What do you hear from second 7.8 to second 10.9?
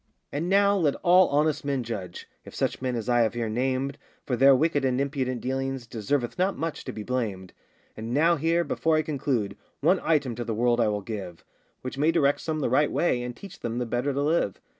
And now here, before I conclude, One item to the world I